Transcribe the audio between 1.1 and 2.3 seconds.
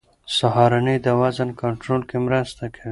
وزن کنټرول کې